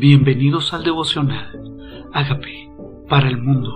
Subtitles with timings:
[0.00, 2.08] Bienvenidos al devocional.
[2.14, 2.72] Hágame
[3.06, 3.68] para el mundo.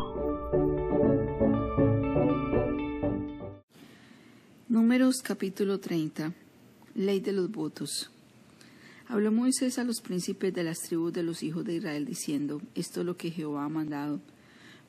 [4.71, 6.33] Números capítulo 30.
[6.95, 8.11] Ley de los votos.
[9.07, 13.01] Habló Moisés a los príncipes de las tribus de los hijos de Israel diciendo, esto
[13.01, 14.19] es lo que Jehová ha mandado.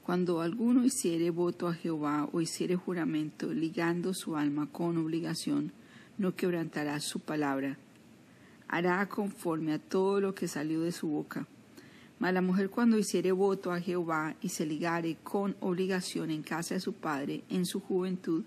[0.04, 5.74] Cuando alguno hiciere voto a Jehová o hiciere juramento ligando su alma con obligación,
[6.18, 7.78] no quebrantará su palabra
[8.76, 11.48] hará conforme a todo lo que salió de su boca.
[12.20, 16.74] Mas la mujer cuando hiciere voto a Jehová y se ligare con obligación en casa
[16.74, 18.44] de su padre en su juventud,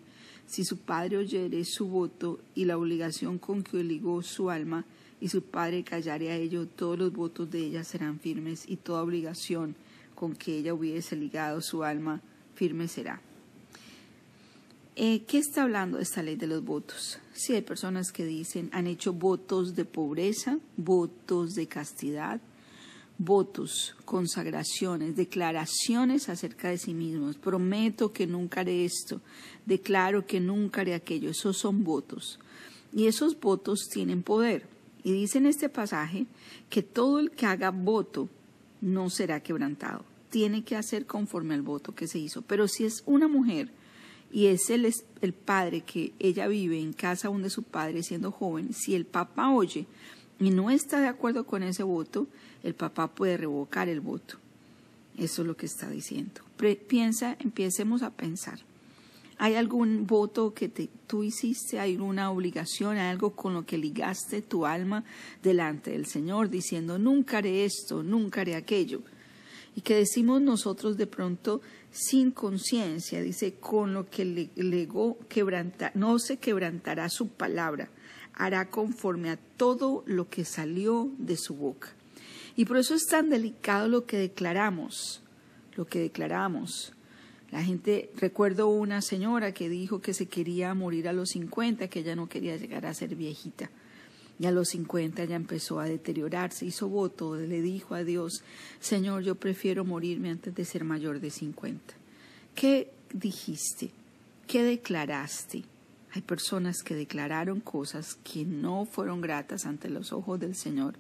[0.47, 4.85] si su padre oyere su voto y la obligación con que ligó su alma,
[5.21, 9.03] y su padre callare a ello, todos los votos de ella serán firmes, y toda
[9.03, 9.75] obligación
[10.15, 12.21] con que ella hubiese ligado su alma
[12.55, 13.21] firme será.
[15.01, 17.21] Eh, ¿Qué está hablando esta ley de los votos?
[17.33, 22.41] Sí, hay personas que dicen, han hecho votos de pobreza, votos de castidad,
[23.17, 27.37] votos, consagraciones, declaraciones acerca de sí mismos.
[27.37, 29.21] Prometo que nunca haré esto,
[29.67, 31.31] declaro que nunca haré aquello.
[31.31, 32.41] Esos son votos.
[32.93, 34.67] Y esos votos tienen poder.
[35.05, 36.27] Y dice en este pasaje
[36.69, 38.29] que todo el que haga voto
[38.81, 40.05] no será quebrantado.
[40.29, 42.43] Tiene que hacer conforme al voto que se hizo.
[42.43, 43.71] Pero si es una mujer
[44.33, 48.73] y es el, el padre que ella vive en casa donde su padre siendo joven,
[48.75, 49.87] si el papá oye
[50.39, 52.27] y no está de acuerdo con ese voto,
[52.63, 54.39] el papá puede revocar el voto.
[55.17, 56.43] Eso es lo que está diciendo.
[56.87, 58.61] piensa, empecemos a pensar.
[59.41, 60.69] ¿Hay algún voto que
[61.07, 61.79] tú hiciste?
[61.79, 62.97] ¿Hay una obligación?
[62.97, 65.05] ¿Hay algo con lo que ligaste tu alma
[65.43, 69.03] delante del Señor diciendo, nunca haré esto, nunca haré aquello?
[69.77, 71.61] Y que decimos nosotros de pronto,
[71.99, 77.91] sin conciencia, dice, con lo que le legó quebrantar, no se quebrantará su palabra,
[78.35, 81.89] hará conforme a todo lo que salió de su boca.
[82.55, 85.23] Y por eso es tan delicado lo que declaramos,
[85.75, 86.93] lo que declaramos.
[87.51, 92.01] La gente, recuerdo una señora que dijo que se quería morir a los 50, que
[92.01, 93.71] ella no quería llegar a ser viejita.
[94.41, 98.45] Y a los 50 ya empezó a deteriorarse, hizo voto, le dijo a Dios,
[98.79, 101.95] Señor, yo prefiero morirme antes de ser mayor de 50.
[102.55, 103.91] ¿Qué dijiste?
[104.47, 105.65] ¿Qué declaraste?
[106.13, 110.95] Hay personas que declararon cosas que no fueron gratas ante los ojos del Señor,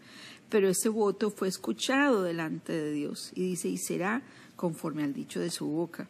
[0.49, 4.23] pero ese voto fue escuchado delante de Dios y dice, y será
[4.57, 6.09] conforme al dicho de su boca.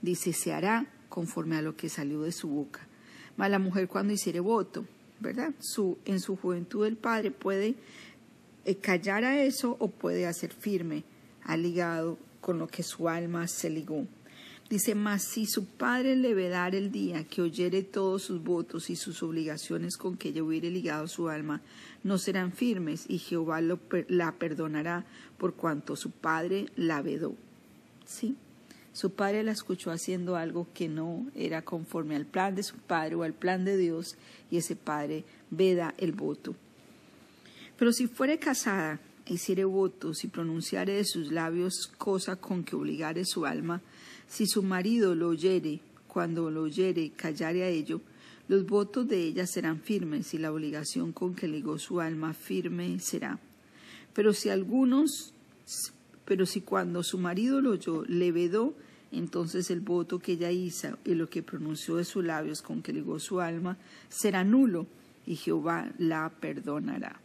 [0.00, 2.86] Dice, se hará conforme a lo que salió de su boca.
[3.36, 4.86] Mas la mujer cuando hiciere voto,
[5.20, 5.52] ¿verdad?
[6.04, 7.76] En su juventud el padre puede
[8.64, 11.04] eh, callar a eso o puede hacer firme
[11.44, 14.06] al ligado con lo que su alma se ligó.
[14.68, 18.94] Dice, mas si su padre le vedar el día que oyere todos sus votos y
[18.94, 21.60] sus obligaciones con que ella hubiere ligado su alma,
[22.04, 25.04] no serán firmes y Jehová la perdonará
[25.38, 27.34] por cuanto su padre la vedó.
[28.06, 28.36] ¿Sí?
[28.92, 33.14] Su padre la escuchó haciendo algo que no era conforme al plan de su padre
[33.14, 34.16] o al plan de Dios
[34.50, 36.56] y ese padre veda el voto.
[37.78, 43.24] Pero si fuere casada, hiciere votos y pronunciare de sus labios cosa con que obligare
[43.24, 43.80] su alma,
[44.28, 48.00] si su marido lo oyere, cuando lo oyere, callare a ello,
[48.48, 52.98] los votos de ella serán firmes y la obligación con que ligó su alma firme
[52.98, 53.38] será.
[54.12, 55.32] Pero si algunos
[56.24, 58.74] pero si cuando su marido lo oyó le vedó,
[59.12, 62.92] entonces el voto que ella hizo y lo que pronunció de sus labios con que
[62.92, 63.76] ligó su alma
[64.08, 64.86] será nulo
[65.26, 67.20] y Jehová la perdonará.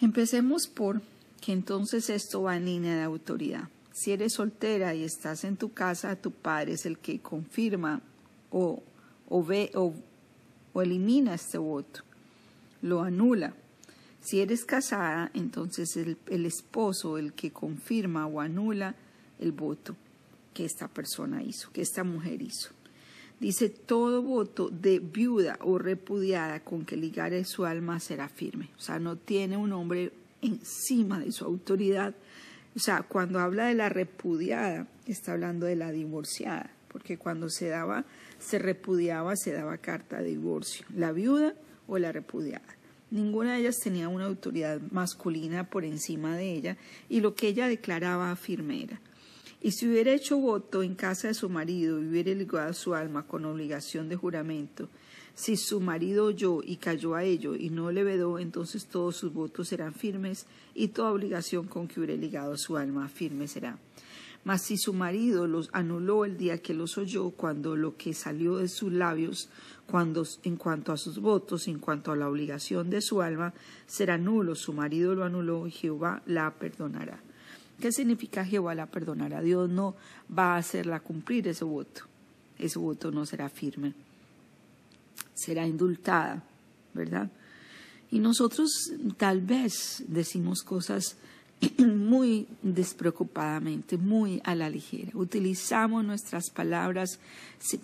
[0.00, 1.02] Empecemos por
[1.40, 3.68] que entonces esto va en línea de autoridad.
[3.92, 8.00] Si eres soltera y estás en tu casa, tu padre es el que confirma
[8.50, 8.82] o,
[9.28, 9.94] o ve o,
[10.72, 12.02] o elimina este voto,
[12.80, 13.54] lo anula.
[14.20, 18.94] Si eres casada, entonces el, esposo el que confirma o anula
[19.38, 19.96] el voto
[20.54, 22.70] que esta persona hizo, que esta mujer hizo.
[23.40, 28.70] Dice, todo voto de viuda o repudiada con que ligare su alma será firme.
[28.76, 30.12] O sea, no tiene un hombre
[30.42, 32.14] encima de su autoridad.
[32.74, 37.68] O sea, cuando habla de la repudiada, está hablando de la divorciada, porque cuando se
[37.68, 38.04] daba,
[38.40, 41.54] se repudiaba, se daba carta de divorcio, la viuda
[41.86, 42.77] o la repudiada.
[43.10, 46.76] Ninguna de ellas tenía una autoridad masculina por encima de ella
[47.08, 49.00] y lo que ella declaraba firme era.
[49.60, 53.26] Y si hubiera hecho voto en casa de su marido y hubiera ligado su alma
[53.26, 54.88] con obligación de juramento,
[55.34, 59.32] si su marido oyó y cayó a ello y no le vedó, entonces todos sus
[59.32, 63.78] votos serán firmes y toda obligación con que hubiera ligado su alma firme será.
[64.44, 68.56] Mas si su marido los anuló el día que los oyó, cuando lo que salió
[68.56, 69.48] de sus labios,
[69.86, 73.52] cuando en cuanto a sus votos, en cuanto a la obligación de su alma,
[73.86, 77.20] será nulo, su marido lo anuló y Jehová la perdonará.
[77.80, 79.40] ¿Qué significa Jehová la perdonará?
[79.40, 79.94] Dios no
[80.36, 82.02] va a hacerla cumplir ese voto.
[82.58, 83.94] Ese voto no será firme.
[85.34, 86.42] Será indultada,
[86.92, 87.30] ¿verdad?
[88.10, 91.16] Y nosotros tal vez decimos cosas
[91.78, 95.10] muy despreocupadamente, muy a la ligera.
[95.14, 97.18] Utilizamos nuestras palabras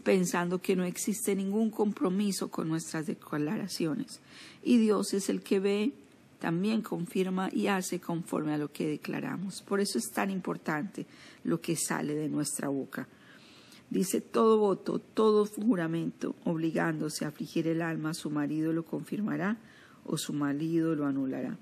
[0.02, 4.20] pensando que no existe ningún compromiso con nuestras declaraciones.
[4.62, 5.92] Y Dios es el que ve,
[6.38, 9.62] también confirma y hace conforme a lo que declaramos.
[9.62, 11.06] Por eso es tan importante
[11.42, 13.08] lo que sale de nuestra boca.
[13.90, 19.56] Dice todo voto, todo juramento, obligándose a afligir el alma, su marido lo confirmará
[20.04, 21.56] o su marido lo anulará.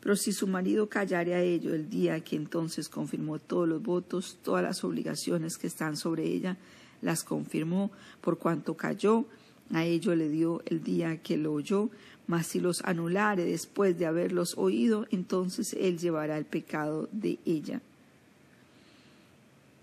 [0.00, 4.38] Pero si su marido callare a ello el día que entonces confirmó todos los votos,
[4.42, 6.56] todas las obligaciones que están sobre ella,
[7.02, 7.90] las confirmó,
[8.20, 9.26] por cuanto cayó,
[9.72, 11.90] a ello le dio el día que lo oyó,
[12.26, 17.80] mas si los anulare después de haberlos oído, entonces él llevará el pecado de ella.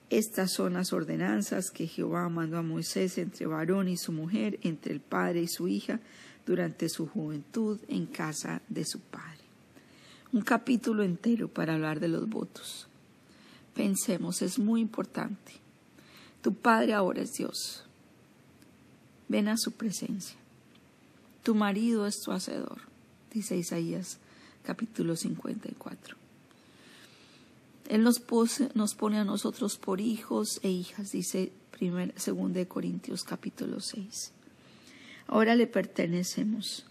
[0.09, 4.93] Estas son las ordenanzas que Jehová mandó a Moisés entre varón y su mujer, entre
[4.93, 5.99] el padre y su hija,
[6.45, 9.34] durante su juventud en casa de su padre
[10.35, 12.87] un capítulo entero para hablar de los votos.
[13.73, 15.53] Pensemos, es muy importante.
[16.41, 17.85] Tu Padre ahora es Dios.
[19.29, 20.35] Ven a su presencia.
[21.41, 22.81] Tu marido es tu hacedor,
[23.33, 24.17] dice Isaías
[24.63, 26.17] capítulo 54.
[27.87, 28.21] Él nos,
[28.73, 34.33] nos pone a nosotros por hijos e hijas, dice 2 de Corintios capítulo 6.
[35.27, 36.85] Ahora le pertenecemos.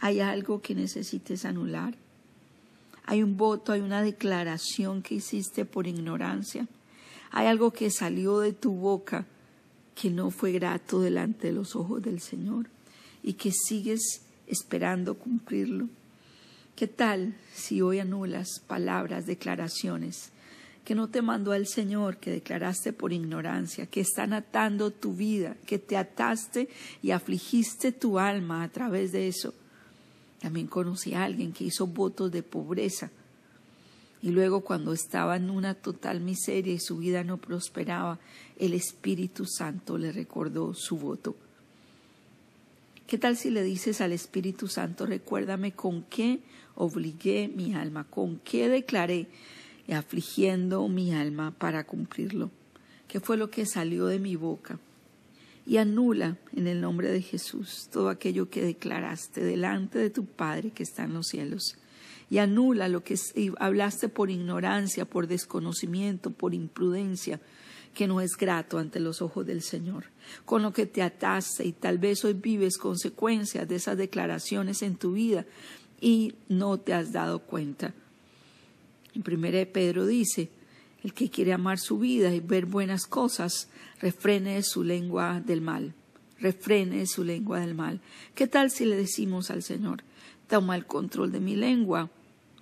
[0.00, 1.94] ¿Hay algo que necesites anular?
[3.08, 6.68] Hay un voto, hay una declaración que hiciste por ignorancia,
[7.30, 9.24] hay algo que salió de tu boca
[9.94, 12.68] que no fue grato delante de los ojos del Señor
[13.22, 15.88] y que sigues esperando cumplirlo.
[16.76, 20.28] ¿Qué tal si hoy anulas palabras, declaraciones
[20.84, 25.56] que no te mandó el Señor, que declaraste por ignorancia, que están atando tu vida,
[25.64, 26.68] que te ataste
[27.00, 29.54] y afligiste tu alma a través de eso?
[30.40, 33.10] También conocí a alguien que hizo votos de pobreza
[34.20, 38.18] y luego cuando estaba en una total miseria y su vida no prosperaba,
[38.58, 41.36] el Espíritu Santo le recordó su voto.
[43.06, 46.40] ¿Qué tal si le dices al Espíritu Santo, recuérdame con qué
[46.74, 49.28] obligué mi alma, con qué declaré
[49.90, 52.50] afligiendo mi alma para cumplirlo?
[53.06, 54.78] ¿Qué fue lo que salió de mi boca?
[55.68, 60.70] Y anula en el nombre de Jesús todo aquello que declaraste delante de tu Padre
[60.70, 61.76] que está en los cielos.
[62.30, 63.16] Y anula lo que
[63.58, 67.38] hablaste por ignorancia, por desconocimiento, por imprudencia,
[67.94, 70.04] que no es grato ante los ojos del Señor,
[70.46, 74.96] con lo que te ataste y tal vez hoy vives consecuencias de esas declaraciones en
[74.96, 75.44] tu vida
[76.00, 77.92] y no te has dado cuenta.
[79.14, 80.48] En 1 Pedro dice,
[81.02, 83.68] el que quiere amar su vida y ver buenas cosas,
[84.00, 85.94] refrene su lengua del mal.
[86.40, 88.00] Refrene su lengua del mal.
[88.34, 90.02] ¿Qué tal si le decimos al Señor,
[90.48, 92.10] toma el control de mi lengua?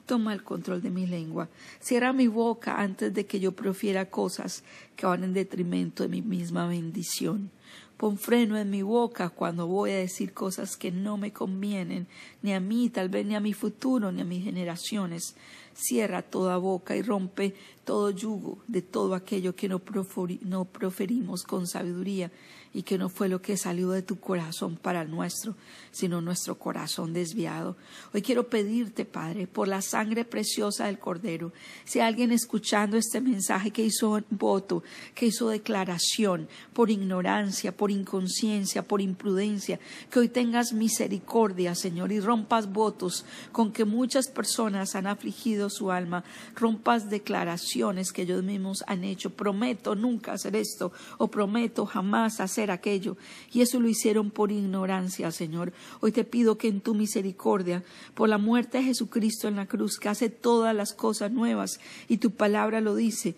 [0.06, 1.48] Toma el control de mi lengua.
[1.80, 4.62] Cierra mi boca antes de que yo profiera cosas
[4.94, 7.50] que van en detrimento de mi misma bendición.
[7.96, 12.06] Pon freno en mi boca cuando voy a decir cosas que no me convienen,
[12.42, 15.34] ni a mí, tal vez ni a mi futuro, ni a mis generaciones.
[15.76, 17.54] Cierra toda boca y rompe
[17.84, 22.32] todo yugo de todo aquello que no, proferimos con sabiduría
[22.76, 25.54] y que no fue lo que salió de tu corazón para el nuestro,
[25.92, 27.74] sino nuestro corazón desviado.
[28.12, 31.54] Hoy quiero pedirte, Padre, por la sangre preciosa del Cordero,
[31.86, 34.82] si alguien escuchando este mensaje que hizo voto,
[35.14, 39.80] que hizo declaración por ignorancia, por inconsciencia, por imprudencia,
[40.10, 45.90] que hoy tengas misericordia, Señor, y rompas votos con que muchas personas han afligido su
[45.90, 49.30] alma, rompas declaraciones que ellos mismos han hecho.
[49.30, 53.16] Prometo nunca hacer esto o prometo jamás hacer aquello.
[53.52, 55.72] Y eso lo hicieron por ignorancia, Señor.
[56.00, 57.82] Hoy te pido que en tu misericordia,
[58.14, 62.18] por la muerte de Jesucristo en la cruz, que hace todas las cosas nuevas, y
[62.18, 63.34] tu palabra lo dice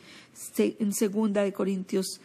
[0.58, 2.20] en segunda de Corintios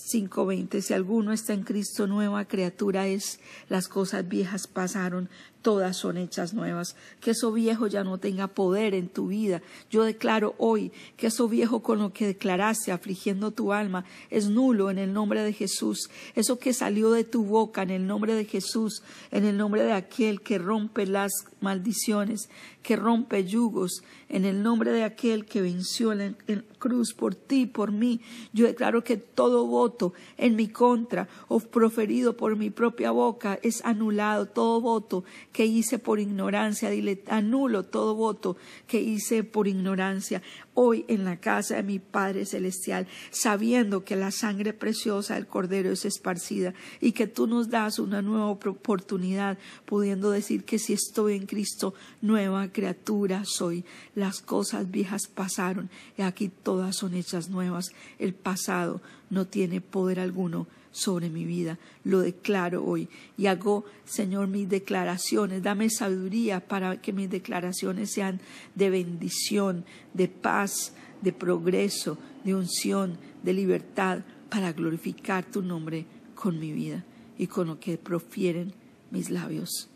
[0.00, 5.28] 5:20 Si alguno está en Cristo, nueva criatura es, las cosas viejas pasaron,
[5.62, 6.96] todas son hechas nuevas.
[7.20, 9.62] Que eso viejo ya no tenga poder en tu vida.
[9.90, 14.90] Yo declaro hoy que eso viejo con lo que declaraste, afligiendo tu alma, es nulo
[14.90, 16.10] en el nombre de Jesús.
[16.34, 19.92] Eso que salió de tu boca en el nombre de Jesús, en el nombre de
[19.92, 22.48] aquel que rompe las maldiciones,
[22.82, 26.36] que rompe yugos, en el nombre de aquel que venció en
[26.78, 28.20] cruz por ti, por mí.
[28.52, 33.84] Yo declaro que todo voto en mi contra o proferido por mi propia boca es
[33.84, 40.42] anulado, todo voto que hice por ignorancia, dile, anulo todo voto que hice por ignorancia
[40.74, 45.90] hoy en la casa de mi Padre Celestial, sabiendo que la sangre preciosa del Cordero
[45.90, 51.36] es esparcida y que tú nos das una nueva oportunidad, pudiendo decir que si estoy
[51.36, 53.84] en Cristo, nueva criatura soy.
[54.14, 57.90] Las cosas viejas pasaron y aquí todas son hechas nuevas.
[58.18, 61.78] El pasado no tiene poder alguno sobre mi vida.
[62.04, 65.62] Lo declaro hoy y hago, Señor, mis declaraciones.
[65.62, 68.40] Dame sabiduría para que mis declaraciones sean
[68.74, 76.58] de bendición, de paz, de progreso, de unción, de libertad, para glorificar tu nombre con
[76.58, 77.04] mi vida
[77.38, 78.74] y con lo que profieren
[79.10, 79.88] mis labios.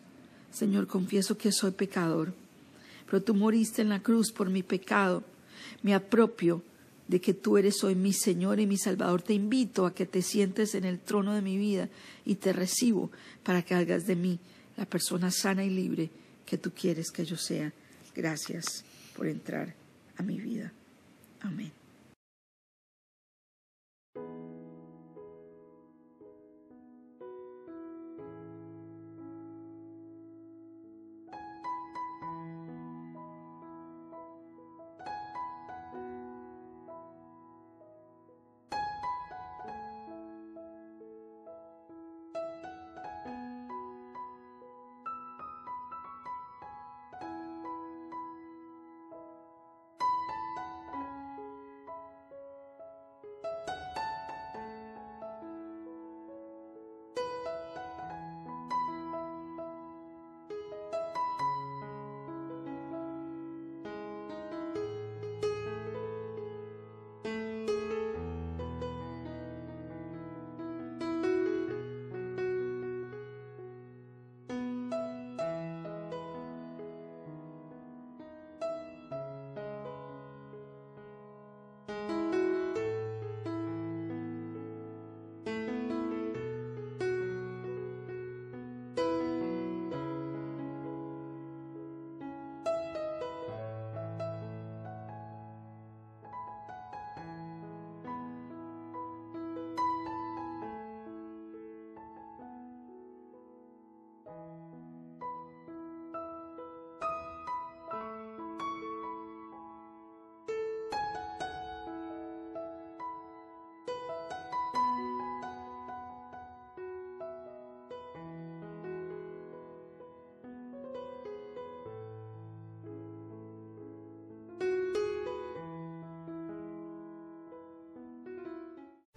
[0.51, 2.33] Señor, confieso que soy pecador,
[3.07, 5.25] pero tú moriste en la cruz por mi pecado.
[5.83, 6.63] Me apropio
[7.09, 10.23] de que tú eres hoy mi Señor y mi Salvador, te invito a que te
[10.23, 11.89] sientes en el trono de mi vida
[12.25, 13.11] y te recibo
[13.43, 14.39] para que hagas de mí
[14.77, 16.11] la persona sana y libre
[16.47, 17.73] que tú quieres que yo sea.
[18.15, 18.85] Gracias
[19.17, 19.75] por entrar
[20.17, 20.73] a mi vida.
[21.41, 21.84] Amén.